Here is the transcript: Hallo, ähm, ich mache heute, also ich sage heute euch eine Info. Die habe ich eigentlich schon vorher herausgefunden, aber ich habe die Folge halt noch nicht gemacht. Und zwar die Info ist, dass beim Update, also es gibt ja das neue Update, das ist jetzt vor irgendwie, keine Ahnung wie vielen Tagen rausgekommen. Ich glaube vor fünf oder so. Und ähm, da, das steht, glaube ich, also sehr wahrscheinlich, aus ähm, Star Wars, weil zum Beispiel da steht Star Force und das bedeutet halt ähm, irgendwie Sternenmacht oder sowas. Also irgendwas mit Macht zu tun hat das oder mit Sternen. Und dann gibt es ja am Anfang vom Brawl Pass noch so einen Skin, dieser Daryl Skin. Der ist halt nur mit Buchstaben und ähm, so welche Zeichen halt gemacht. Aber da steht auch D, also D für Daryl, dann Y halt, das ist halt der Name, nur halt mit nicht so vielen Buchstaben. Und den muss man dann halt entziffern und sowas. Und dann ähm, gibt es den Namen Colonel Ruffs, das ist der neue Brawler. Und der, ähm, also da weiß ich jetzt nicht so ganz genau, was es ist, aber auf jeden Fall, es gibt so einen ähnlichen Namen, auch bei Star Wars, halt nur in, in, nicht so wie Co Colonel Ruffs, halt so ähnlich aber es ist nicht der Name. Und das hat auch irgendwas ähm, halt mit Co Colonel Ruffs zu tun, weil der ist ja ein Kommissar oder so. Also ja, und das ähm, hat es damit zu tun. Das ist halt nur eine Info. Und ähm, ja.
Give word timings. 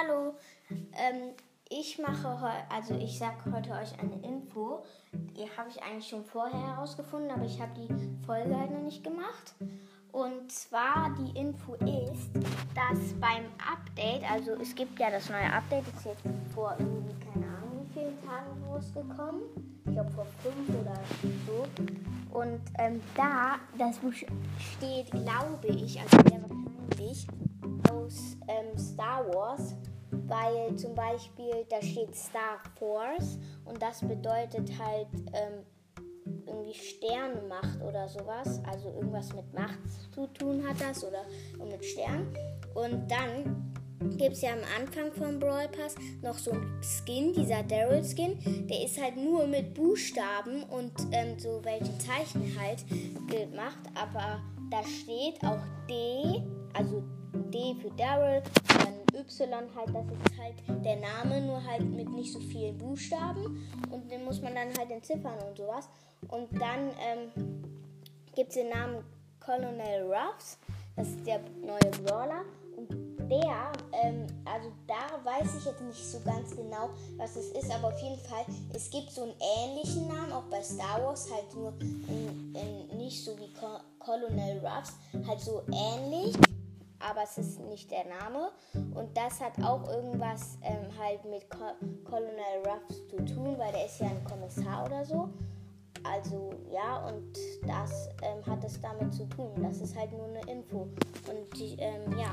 Hallo, 0.00 0.34
ähm, 0.70 1.34
ich 1.68 1.98
mache 1.98 2.40
heute, 2.40 2.70
also 2.70 2.94
ich 2.94 3.18
sage 3.18 3.36
heute 3.52 3.70
euch 3.72 3.98
eine 3.98 4.22
Info. 4.22 4.82
Die 5.12 5.44
habe 5.56 5.68
ich 5.68 5.82
eigentlich 5.82 6.08
schon 6.08 6.24
vorher 6.24 6.68
herausgefunden, 6.68 7.30
aber 7.30 7.44
ich 7.44 7.60
habe 7.60 7.72
die 7.74 8.24
Folge 8.24 8.56
halt 8.56 8.70
noch 8.70 8.82
nicht 8.82 9.02
gemacht. 9.02 9.54
Und 10.12 10.50
zwar 10.50 11.14
die 11.18 11.38
Info 11.38 11.74
ist, 11.74 12.30
dass 12.74 13.12
beim 13.20 13.44
Update, 13.58 14.30
also 14.30 14.52
es 14.52 14.74
gibt 14.74 14.98
ja 14.98 15.10
das 15.10 15.28
neue 15.28 15.52
Update, 15.52 15.86
das 15.88 15.94
ist 15.96 16.06
jetzt 16.06 16.22
vor 16.54 16.74
irgendwie, 16.78 17.14
keine 17.24 17.46
Ahnung 17.46 17.86
wie 17.86 17.92
vielen 17.92 18.20
Tagen 18.24 18.64
rausgekommen. 18.68 19.42
Ich 19.84 19.92
glaube 19.92 20.10
vor 20.12 20.26
fünf 20.42 20.80
oder 20.80 20.98
so. 21.46 22.38
Und 22.38 22.60
ähm, 22.78 23.02
da, 23.14 23.56
das 23.76 23.98
steht, 24.58 25.10
glaube 25.10 25.66
ich, 25.66 26.00
also 26.00 26.16
sehr 26.28 26.40
wahrscheinlich, 27.10 27.26
aus 27.90 28.36
ähm, 28.48 28.78
Star 28.78 29.26
Wars, 29.32 29.74
weil 30.10 30.76
zum 30.76 30.94
Beispiel 30.94 31.66
da 31.68 31.80
steht 31.82 32.14
Star 32.14 32.62
Force 32.78 33.38
und 33.64 33.80
das 33.80 34.00
bedeutet 34.00 34.70
halt 34.78 35.08
ähm, 35.32 35.64
irgendwie 36.46 36.74
Sternenmacht 36.74 37.80
oder 37.82 38.08
sowas. 38.08 38.60
Also 38.70 38.88
irgendwas 38.88 39.32
mit 39.34 39.52
Macht 39.52 39.78
zu 40.14 40.26
tun 40.28 40.66
hat 40.66 40.80
das 40.80 41.04
oder 41.04 41.24
mit 41.64 41.84
Sternen. 41.84 42.34
Und 42.74 43.10
dann 43.10 43.72
gibt 44.16 44.32
es 44.32 44.42
ja 44.42 44.52
am 44.52 44.60
Anfang 44.78 45.12
vom 45.12 45.38
Brawl 45.38 45.68
Pass 45.68 45.94
noch 46.22 46.38
so 46.38 46.52
einen 46.52 46.80
Skin, 46.82 47.32
dieser 47.32 47.62
Daryl 47.62 48.04
Skin. 48.04 48.38
Der 48.66 48.84
ist 48.84 49.00
halt 49.00 49.16
nur 49.16 49.46
mit 49.46 49.74
Buchstaben 49.74 50.62
und 50.64 50.92
ähm, 51.12 51.38
so 51.38 51.60
welche 51.64 51.96
Zeichen 51.98 52.56
halt 52.58 52.84
gemacht. 53.28 53.82
Aber 53.94 54.40
da 54.70 54.82
steht 54.84 55.42
auch 55.44 55.62
D, 55.88 56.42
also 56.72 57.02
D 57.52 57.74
für 57.80 57.90
Daryl, 57.96 58.42
dann 58.68 58.99
Y 59.20 59.52
halt, 59.74 59.94
das 59.94 60.32
ist 60.32 60.40
halt 60.40 60.84
der 60.84 60.96
Name, 60.96 61.40
nur 61.40 61.64
halt 61.64 61.82
mit 61.82 62.08
nicht 62.10 62.32
so 62.32 62.40
vielen 62.40 62.76
Buchstaben. 62.78 63.68
Und 63.90 64.10
den 64.10 64.24
muss 64.24 64.40
man 64.40 64.54
dann 64.54 64.68
halt 64.78 64.90
entziffern 64.90 65.38
und 65.48 65.56
sowas. 65.56 65.88
Und 66.28 66.48
dann 66.60 66.90
ähm, 67.00 67.62
gibt 68.34 68.50
es 68.50 68.54
den 68.56 68.68
Namen 68.68 69.04
Colonel 69.40 70.12
Ruffs, 70.12 70.58
das 70.96 71.08
ist 71.08 71.26
der 71.26 71.40
neue 71.62 71.90
Brawler. 72.02 72.44
Und 72.76 72.88
der, 73.30 73.72
ähm, 73.92 74.26
also 74.44 74.70
da 74.86 75.24
weiß 75.24 75.56
ich 75.58 75.64
jetzt 75.64 75.80
nicht 75.82 76.04
so 76.04 76.20
ganz 76.20 76.54
genau, 76.54 76.90
was 77.16 77.36
es 77.36 77.50
ist, 77.52 77.70
aber 77.70 77.88
auf 77.88 78.00
jeden 78.00 78.18
Fall, 78.18 78.44
es 78.74 78.90
gibt 78.90 79.10
so 79.10 79.22
einen 79.22 79.34
ähnlichen 79.58 80.08
Namen, 80.08 80.32
auch 80.32 80.44
bei 80.44 80.62
Star 80.62 81.02
Wars, 81.04 81.30
halt 81.32 81.54
nur 81.54 81.72
in, 81.80 82.54
in, 82.54 82.96
nicht 82.96 83.24
so 83.24 83.38
wie 83.38 83.52
Co 83.52 83.78
Colonel 83.98 84.58
Ruffs, 84.64 84.94
halt 85.26 85.40
so 85.40 85.62
ähnlich 85.72 86.34
aber 87.00 87.22
es 87.24 87.38
ist 87.38 87.60
nicht 87.60 87.90
der 87.90 88.04
Name. 88.04 88.50
Und 88.94 89.16
das 89.16 89.40
hat 89.40 89.52
auch 89.64 89.88
irgendwas 89.88 90.58
ähm, 90.62 90.86
halt 90.98 91.24
mit 91.24 91.48
Co 91.50 91.72
Colonel 92.04 92.64
Ruffs 92.64 93.06
zu 93.08 93.16
tun, 93.24 93.56
weil 93.58 93.72
der 93.72 93.86
ist 93.86 94.00
ja 94.00 94.08
ein 94.08 94.24
Kommissar 94.24 94.86
oder 94.86 95.04
so. 95.04 95.28
Also 96.02 96.52
ja, 96.70 97.06
und 97.08 97.36
das 97.66 98.08
ähm, 98.22 98.44
hat 98.46 98.64
es 98.64 98.80
damit 98.80 99.12
zu 99.12 99.28
tun. 99.28 99.50
Das 99.62 99.80
ist 99.80 99.98
halt 99.98 100.12
nur 100.12 100.26
eine 100.26 100.40
Info. 100.50 100.88
Und 101.28 101.60
ähm, 101.78 102.18
ja. 102.18 102.30